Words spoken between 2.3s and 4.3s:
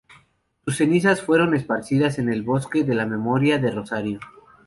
el Bosque de la Memoria de Rosario.